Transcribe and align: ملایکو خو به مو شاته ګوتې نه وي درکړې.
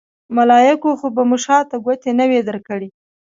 ملایکو 0.35 0.89
خو 0.99 1.07
به 1.15 1.23
مو 1.29 1.37
شاته 1.45 1.77
ګوتې 1.85 2.11
نه 2.19 2.25
وي 2.29 2.39
درکړې. 2.49 2.89